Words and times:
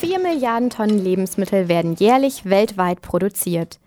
4 0.00 0.20
Milliarden 0.20 0.70
Tonnen 0.70 1.00
Lebensmittel 1.00 1.66
werden 1.66 1.96
jährlich 1.96 2.44
weltweit 2.44 3.02
produziert. 3.02 3.80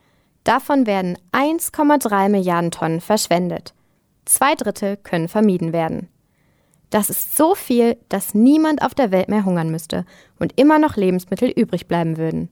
Davon 0.43 0.85
werden 0.85 1.17
1,3 1.31 2.27
Milliarden 2.27 2.69
Tonnen 2.69 2.99
verschwendet. 2.99 3.73
Zwei 4.25 4.55
Drittel 4.55 4.97
können 4.97 5.29
vermieden 5.29 5.71
werden. 5.71 6.09
Das 6.89 7.09
ist 7.09 7.37
so 7.37 7.55
viel, 7.55 7.95
dass 8.09 8.33
niemand 8.33 8.81
auf 8.81 8.93
der 8.93 9.11
Welt 9.11 9.29
mehr 9.29 9.45
hungern 9.45 9.71
müsste 9.71 10.05
und 10.37 10.59
immer 10.59 10.79
noch 10.79 10.97
Lebensmittel 10.97 11.49
übrig 11.49 11.87
bleiben 11.87 12.17
würden. 12.17 12.49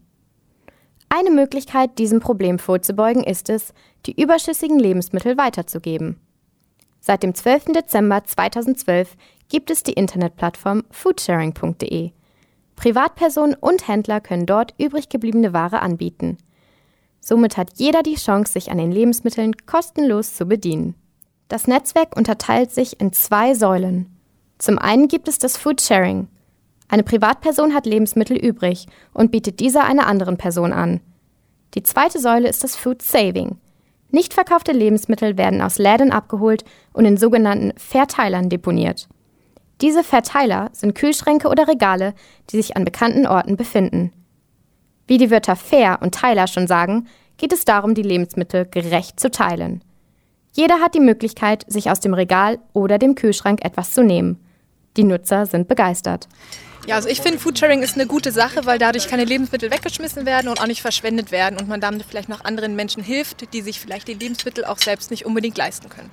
Eine 1.09 1.29
Möglichkeit, 1.29 1.99
diesem 1.99 2.21
Problem 2.21 2.59
vorzubeugen, 2.59 3.25
ist 3.25 3.49
es, 3.49 3.73
die 4.05 4.21
überschüssigen 4.21 4.79
Lebensmittel 4.79 5.37
weiterzugeben. 5.37 6.17
Seit 7.01 7.23
dem 7.23 7.35
12. 7.35 7.73
Dezember 7.73 8.23
2012 8.23 9.17
gibt 9.49 9.69
es 9.69 9.83
die 9.83 9.93
Internetplattform 9.93 10.85
foodsharing.de. 10.91 12.13
Privatpersonen 12.79 13.55
und 13.59 13.89
Händler 13.89 14.21
können 14.21 14.45
dort 14.45 14.73
übrig 14.77 15.09
gebliebene 15.09 15.51
Ware 15.51 15.81
anbieten. 15.81 16.37
Somit 17.19 17.57
hat 17.57 17.71
jeder 17.75 18.03
die 18.03 18.15
Chance, 18.15 18.53
sich 18.53 18.71
an 18.71 18.77
den 18.77 18.93
Lebensmitteln 18.93 19.57
kostenlos 19.65 20.35
zu 20.35 20.45
bedienen. 20.45 20.95
Das 21.49 21.67
Netzwerk 21.67 22.15
unterteilt 22.15 22.71
sich 22.71 23.01
in 23.01 23.11
zwei 23.11 23.53
Säulen. 23.53 24.17
Zum 24.59 24.79
einen 24.79 25.09
gibt 25.09 25.27
es 25.27 25.39
das 25.39 25.57
Foodsharing. 25.57 26.29
Eine 26.87 27.03
Privatperson 27.03 27.73
hat 27.73 27.85
Lebensmittel 27.85 28.37
übrig 28.37 28.85
und 29.13 29.29
bietet 29.29 29.59
diese 29.59 29.83
einer 29.83 30.07
anderen 30.07 30.37
Person 30.37 30.71
an. 30.71 31.01
Die 31.73 31.83
zweite 31.83 32.19
Säule 32.19 32.47
ist 32.47 32.63
das 32.63 32.77
Food 32.77 33.01
Saving. 33.01 33.57
Nicht 34.09 34.33
verkaufte 34.33 34.71
Lebensmittel 34.71 35.37
werden 35.37 35.61
aus 35.61 35.79
Läden 35.79 36.13
abgeholt 36.13 36.63
und 36.93 37.03
in 37.03 37.17
sogenannten 37.17 37.77
Verteilern 37.77 38.47
deponiert. 38.47 39.09
Diese 39.81 40.03
Verteiler 40.03 40.69
sind 40.73 40.95
Kühlschränke 40.95 41.47
oder 41.47 41.67
Regale, 41.67 42.13
die 42.49 42.57
sich 42.57 42.75
an 42.75 42.83
bekannten 42.83 43.25
Orten 43.25 43.55
befinden. 43.55 44.11
Wie 45.07 45.17
die 45.17 45.31
Wörter 45.31 45.55
Fair 45.55 45.99
und 46.01 46.13
Teiler 46.13 46.47
schon 46.47 46.67
sagen, 46.67 47.07
geht 47.37 47.53
es 47.53 47.65
darum, 47.65 47.95
die 47.95 48.03
Lebensmittel 48.03 48.65
gerecht 48.65 49.19
zu 49.19 49.31
teilen. 49.31 49.83
Jeder 50.51 50.81
hat 50.81 50.95
die 50.95 50.99
Möglichkeit, 50.99 51.63
sich 51.67 51.89
aus 51.89 51.99
dem 51.99 52.13
Regal 52.13 52.59
oder 52.73 52.97
dem 52.97 53.15
Kühlschrank 53.15 53.63
etwas 53.63 53.93
zu 53.93 54.03
nehmen. 54.03 54.43
Die 54.97 55.03
Nutzer 55.03 55.45
sind 55.45 55.67
begeistert. 55.67 56.27
Ja, 56.85 56.95
also 56.95 57.07
ich 57.07 57.21
finde 57.21 57.39
Foodsharing 57.39 57.81
ist 57.81 57.95
eine 57.95 58.07
gute 58.07 58.31
Sache, 58.31 58.65
weil 58.65 58.79
dadurch 58.79 59.07
keine 59.07 59.23
Lebensmittel 59.23 59.71
weggeschmissen 59.71 60.25
werden 60.25 60.49
und 60.49 60.59
auch 60.59 60.67
nicht 60.67 60.81
verschwendet 60.81 61.31
werden 61.31 61.57
und 61.59 61.69
man 61.69 61.79
damit 61.79 62.03
vielleicht 62.03 62.29
noch 62.29 62.43
anderen 62.43 62.75
Menschen 62.75 63.03
hilft, 63.03 63.53
die 63.53 63.61
sich 63.61 63.79
vielleicht 63.79 64.07
die 64.07 64.13
Lebensmittel 64.13 64.65
auch 64.65 64.79
selbst 64.79 65.11
nicht 65.11 65.25
unbedingt 65.25 65.57
leisten 65.57 65.89
können. 65.89 66.09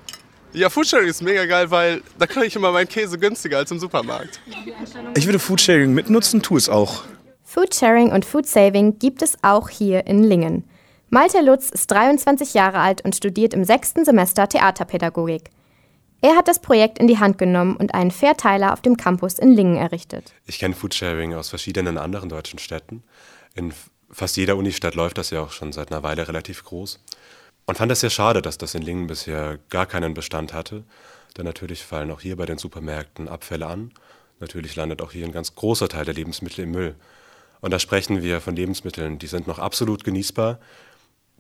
Ja, 0.56 0.70
Foodsharing 0.70 1.06
ist 1.06 1.20
mega 1.20 1.44
geil, 1.44 1.70
weil 1.70 2.00
da 2.18 2.26
kriege 2.26 2.46
ich 2.46 2.56
immer 2.56 2.72
meinen 2.72 2.88
Käse 2.88 3.18
günstiger 3.18 3.58
als 3.58 3.70
im 3.70 3.78
Supermarkt. 3.78 4.40
Ich 5.14 5.26
würde 5.26 5.38
Foodsharing 5.38 5.92
mitnutzen, 5.92 6.40
tu 6.40 6.56
es 6.56 6.70
auch. 6.70 7.02
Foodsharing 7.44 8.10
und 8.10 8.24
Foodsaving 8.24 8.98
gibt 8.98 9.20
es 9.20 9.36
auch 9.42 9.68
hier 9.68 10.06
in 10.06 10.24
Lingen. 10.24 10.64
Malte 11.10 11.42
Lutz 11.42 11.68
ist 11.68 11.90
23 11.90 12.54
Jahre 12.54 12.78
alt 12.78 13.04
und 13.04 13.14
studiert 13.14 13.52
im 13.52 13.64
sechsten 13.64 14.06
Semester 14.06 14.48
Theaterpädagogik. 14.48 15.50
Er 16.22 16.36
hat 16.36 16.48
das 16.48 16.62
Projekt 16.62 16.98
in 16.98 17.06
die 17.06 17.18
Hand 17.18 17.36
genommen 17.36 17.76
und 17.76 17.92
einen 17.92 18.10
Verteiler 18.10 18.72
auf 18.72 18.80
dem 18.80 18.96
Campus 18.96 19.38
in 19.38 19.52
Lingen 19.52 19.76
errichtet. 19.76 20.32
Ich 20.46 20.58
kenne 20.58 20.74
Foodsharing 20.74 21.34
aus 21.34 21.50
verschiedenen 21.50 21.98
anderen 21.98 22.30
deutschen 22.30 22.58
Städten. 22.58 23.02
In 23.54 23.74
fast 24.10 24.38
jeder 24.38 24.56
Unistadt 24.56 24.94
läuft 24.94 25.18
das 25.18 25.28
ja 25.28 25.42
auch 25.42 25.52
schon 25.52 25.74
seit 25.74 25.92
einer 25.92 26.02
Weile 26.02 26.26
relativ 26.26 26.64
groß. 26.64 26.98
Und 27.66 27.78
fand 27.78 27.90
es 27.90 28.00
sehr 28.00 28.10
schade, 28.10 28.42
dass 28.42 28.58
das 28.58 28.74
in 28.74 28.82
Lingen 28.82 29.08
bisher 29.08 29.58
gar 29.70 29.86
keinen 29.86 30.14
Bestand 30.14 30.52
hatte. 30.52 30.84
Denn 31.36 31.44
natürlich 31.44 31.84
fallen 31.84 32.10
auch 32.10 32.20
hier 32.20 32.36
bei 32.36 32.46
den 32.46 32.58
Supermärkten 32.58 33.28
Abfälle 33.28 33.66
an. 33.66 33.92
Natürlich 34.38 34.76
landet 34.76 35.02
auch 35.02 35.12
hier 35.12 35.24
ein 35.24 35.32
ganz 35.32 35.54
großer 35.54 35.88
Teil 35.88 36.04
der 36.04 36.14
Lebensmittel 36.14 36.64
im 36.64 36.70
Müll. 36.70 36.94
Und 37.60 37.72
da 37.72 37.78
sprechen 37.78 38.22
wir 38.22 38.40
von 38.40 38.54
Lebensmitteln, 38.54 39.18
die 39.18 39.26
sind 39.26 39.46
noch 39.46 39.58
absolut 39.58 40.04
genießbar. 40.04 40.60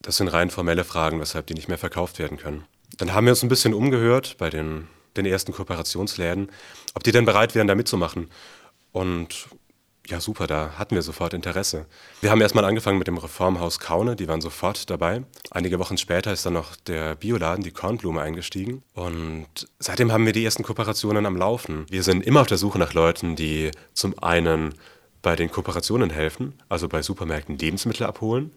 Das 0.02 0.16
sind 0.16 0.28
rein 0.28 0.50
formelle 0.50 0.84
Fragen, 0.84 1.20
weshalb 1.20 1.46
die 1.46 1.54
nicht 1.54 1.68
mehr 1.68 1.78
verkauft 1.78 2.18
werden 2.18 2.38
können. 2.38 2.64
Dann 2.98 3.12
haben 3.12 3.26
wir 3.26 3.32
uns 3.32 3.42
ein 3.42 3.48
bisschen 3.48 3.74
umgehört 3.74 4.36
bei 4.38 4.50
den, 4.50 4.88
den 5.16 5.26
ersten 5.26 5.52
Kooperationsläden, 5.52 6.50
ob 6.94 7.04
die 7.04 7.12
denn 7.12 7.24
bereit 7.24 7.54
wären, 7.54 7.66
da 7.66 7.74
mitzumachen. 7.74 8.30
Und 8.92 9.46
ja, 10.08 10.20
super, 10.20 10.46
da 10.46 10.72
hatten 10.78 10.94
wir 10.94 11.02
sofort 11.02 11.34
Interesse. 11.34 11.86
Wir 12.20 12.30
haben 12.30 12.40
erstmal 12.40 12.64
angefangen 12.64 12.98
mit 12.98 13.08
dem 13.08 13.18
Reformhaus 13.18 13.80
Kaune, 13.80 14.14
die 14.16 14.28
waren 14.28 14.40
sofort 14.40 14.88
dabei. 14.88 15.24
Einige 15.50 15.78
Wochen 15.78 15.98
später 15.98 16.32
ist 16.32 16.46
dann 16.46 16.52
noch 16.52 16.76
der 16.76 17.16
Bioladen, 17.16 17.64
die 17.64 17.72
Kornblume, 17.72 18.20
eingestiegen. 18.20 18.82
Und 18.94 19.46
seitdem 19.78 20.12
haben 20.12 20.24
wir 20.24 20.32
die 20.32 20.44
ersten 20.44 20.62
Kooperationen 20.62 21.26
am 21.26 21.36
Laufen. 21.36 21.86
Wir 21.90 22.02
sind 22.02 22.24
immer 22.24 22.40
auf 22.40 22.46
der 22.46 22.58
Suche 22.58 22.78
nach 22.78 22.94
Leuten, 22.94 23.36
die 23.36 23.70
zum 23.94 24.18
einen 24.22 24.74
bei 25.22 25.34
den 25.34 25.50
Kooperationen 25.50 26.10
helfen, 26.10 26.54
also 26.68 26.88
bei 26.88 27.02
Supermärkten 27.02 27.58
Lebensmittel 27.58 28.06
abholen, 28.06 28.52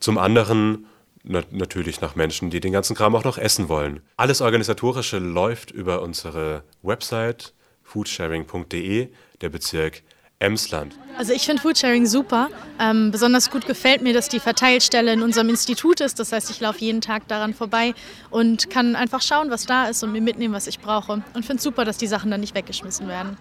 zum 0.00 0.18
anderen 0.18 0.86
na 1.28 1.42
natürlich 1.50 2.00
nach 2.00 2.14
Menschen, 2.14 2.50
die 2.50 2.60
den 2.60 2.72
ganzen 2.72 2.94
Kram 2.94 3.16
auch 3.16 3.24
noch 3.24 3.36
essen 3.36 3.68
wollen. 3.68 4.00
Alles 4.16 4.40
Organisatorische 4.40 5.18
läuft 5.18 5.72
über 5.72 6.00
unsere 6.00 6.62
Website 6.82 7.52
foodsharing.de, 7.82 9.08
der 9.40 9.48
Bezirk 9.48 10.02
Emsland. 10.38 10.94
Also 11.16 11.32
ich 11.32 11.46
finde 11.46 11.62
Foodsharing 11.62 12.04
super. 12.04 12.50
Ähm, 12.78 13.10
besonders 13.10 13.50
gut 13.50 13.66
gefällt 13.66 14.02
mir, 14.02 14.12
dass 14.12 14.28
die 14.28 14.38
Verteilstelle 14.38 15.12
in 15.12 15.22
unserem 15.22 15.48
Institut 15.48 16.00
ist. 16.02 16.18
Das 16.18 16.30
heißt, 16.30 16.50
ich 16.50 16.60
laufe 16.60 16.80
jeden 16.80 17.00
Tag 17.00 17.26
daran 17.28 17.54
vorbei 17.54 17.94
und 18.28 18.68
kann 18.68 18.96
einfach 18.96 19.22
schauen, 19.22 19.50
was 19.50 19.64
da 19.64 19.86
ist 19.86 20.02
und 20.02 20.12
mir 20.12 20.20
mitnehmen, 20.20 20.52
was 20.52 20.66
ich 20.66 20.78
brauche. 20.78 21.22
Und 21.32 21.44
finde 21.44 21.56
es 21.56 21.62
super, 21.62 21.86
dass 21.86 21.96
die 21.96 22.06
Sachen 22.06 22.30
dann 22.30 22.40
nicht 22.40 22.54
weggeschmissen 22.54 23.08
werden. 23.08 23.38